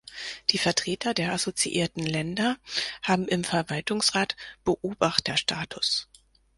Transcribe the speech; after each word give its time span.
Die 0.49 0.57
Vertreter 0.57 1.13
der 1.13 1.31
assoziierten 1.31 2.03
Länder 2.03 2.57
haben 3.03 3.27
im 3.27 3.43
Verwaltungsrat 3.43 4.35
Beobachterstatus. 4.63 6.09